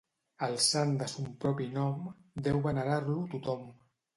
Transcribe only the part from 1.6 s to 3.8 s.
nom deu venerar-lo tothom.